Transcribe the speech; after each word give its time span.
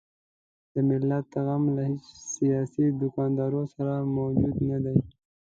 د 0.73 0.75
ملت 0.89 1.27
غم 1.45 1.63
له 1.75 1.81
هیڅ 1.89 2.05
سیاسي 2.35 2.85
دوکاندار 3.01 3.53
سره 3.75 3.93
موجود 4.17 4.55
نه 4.69 4.77
دی. 4.83 4.97